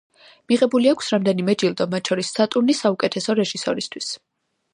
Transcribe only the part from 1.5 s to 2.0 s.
ჯილდო,